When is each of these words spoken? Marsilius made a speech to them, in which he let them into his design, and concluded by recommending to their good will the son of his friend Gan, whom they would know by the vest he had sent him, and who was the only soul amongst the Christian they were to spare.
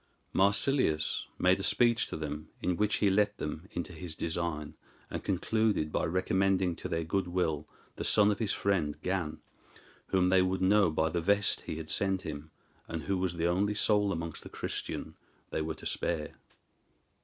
Marsilius 0.33 1.27
made 1.37 1.59
a 1.59 1.63
speech 1.63 2.07
to 2.07 2.17
them, 2.17 2.49
in 2.59 2.75
which 2.75 2.95
he 2.95 3.11
let 3.11 3.37
them 3.37 3.67
into 3.69 3.93
his 3.93 4.15
design, 4.15 4.73
and 5.11 5.23
concluded 5.23 5.91
by 5.91 6.03
recommending 6.05 6.75
to 6.75 6.89
their 6.89 7.03
good 7.03 7.27
will 7.27 7.67
the 7.97 8.03
son 8.03 8.31
of 8.31 8.39
his 8.39 8.51
friend 8.51 8.99
Gan, 9.03 9.41
whom 10.07 10.29
they 10.29 10.41
would 10.41 10.59
know 10.63 10.89
by 10.89 11.09
the 11.09 11.21
vest 11.21 11.61
he 11.67 11.75
had 11.75 11.91
sent 11.91 12.23
him, 12.23 12.49
and 12.87 13.03
who 13.03 13.19
was 13.19 13.35
the 13.35 13.45
only 13.45 13.75
soul 13.75 14.11
amongst 14.11 14.41
the 14.41 14.49
Christian 14.49 15.17
they 15.51 15.61
were 15.61 15.75
to 15.75 15.85
spare. 15.85 16.33